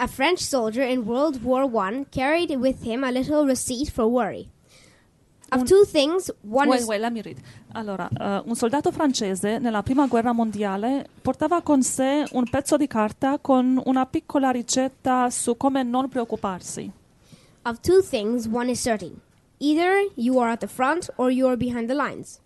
[0.00, 4.48] A French soldier in World War I carried with him a little receipt for worry.
[5.50, 7.40] Of two things, one Wait, wait, let me read.
[7.72, 12.86] Allora, eh, un soldato francese nella prima guerra mondiale portava con sé un pezzo di
[12.86, 16.92] carta con una piccola ricetta su come non preoccuparsi.
[17.64, 19.20] of two things, one is certain.
[19.58, 22.40] Either you are at the front or you are behind the lines.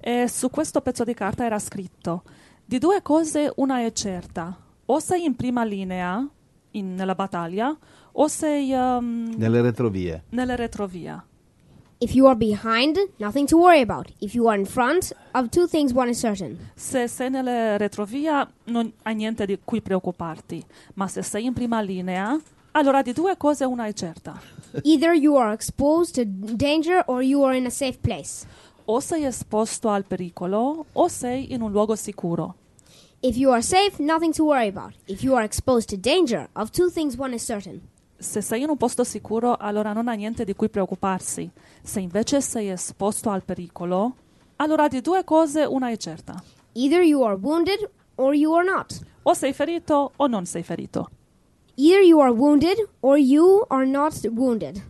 [0.00, 2.22] E su questo pezzo di carta era scritto:
[2.64, 4.56] Di due cose una è certa,
[4.86, 6.26] o sei in prima linea
[6.72, 7.76] in- nella battaglia,
[8.12, 10.22] o sei ehm, Nelle retrovie.
[10.30, 11.24] nelle retrovie.
[12.02, 14.10] If you are behind, nothing to worry about.
[14.20, 16.56] If you are in front, of two things, one is certain.
[16.74, 20.64] Se sei nelle retrovie non hai niente di cui preoccuparti,
[20.94, 22.40] ma se sei in prima linea,
[22.72, 24.40] allora di due cose una è certa.
[24.84, 26.22] Either you are exposed to
[26.54, 28.46] danger or you are in a safe place.
[28.86, 32.54] O sei esposto al pericolo o sei in un luogo sicuro.
[33.22, 34.94] If you are safe, nothing to worry about.
[35.06, 37.82] If you are exposed to danger, of two things, one is certain.
[38.18, 41.50] Se sei in un posto sicuro, allora non hai niente di cui preoccuparsi.
[41.82, 44.14] Se invece sei esposto al pericolo,
[44.56, 46.42] allora di due cose una è certa.
[46.72, 48.98] Either you are wounded or you are not.
[49.24, 51.10] O sei ferito o non sei ferito.
[51.76, 54.82] Either you are wounded or you are not wounded.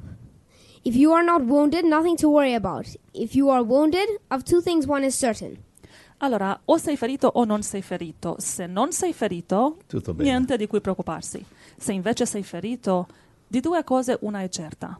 [0.84, 2.86] If you are not wounded, nothing to worry about.
[3.12, 5.58] If you are wounded, of two things, one is certain.
[6.22, 8.36] Allora, o sei ferito o non sei ferito.
[8.38, 10.28] Se non sei ferito, Tutto bene.
[10.30, 11.44] niente di cui preoccuparsi.
[11.76, 13.06] Se invece sei ferito,
[13.46, 14.98] di due cose una è certa.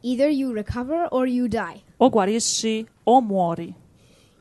[0.00, 1.80] Either you recover or you die.
[1.98, 3.74] O guarisci o muori.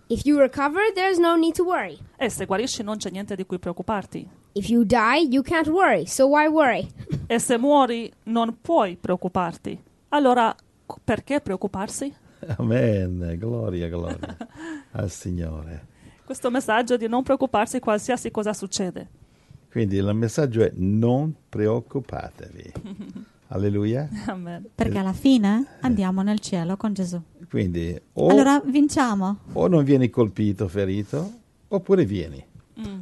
[0.07, 1.97] If you recover, there is no need to worry.
[2.17, 4.27] E se guarisci non c'è niente di cui preoccuparti.
[4.53, 6.88] If you die, you can't worry, so why worry?
[7.27, 9.81] E se muori non puoi preoccuparti.
[10.09, 10.53] Allora,
[11.03, 12.13] perché preoccuparsi?
[12.57, 13.35] Amen.
[13.38, 14.35] Gloria, gloria
[14.91, 15.88] al Signore.
[16.31, 19.05] Questo messaggio di non preoccuparsi qualsiasi cosa succede.
[19.69, 22.71] Quindi il messaggio è non preoccupatevi.
[23.51, 24.07] Alleluia.
[24.27, 24.65] Amen.
[24.73, 27.21] Perché alla fine andiamo nel cielo con Gesù.
[27.49, 29.39] Quindi o, Allora vinciamo.
[29.51, 31.33] o non vieni colpito, ferito,
[31.67, 32.41] oppure vieni.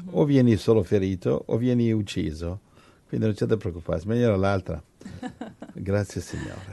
[0.10, 2.62] O vieni solo ferito o vieni ucciso.
[3.08, 4.82] Quindi non c'è da preoccuparsi, meglio l'altra.
[5.74, 6.66] Grazie Signore.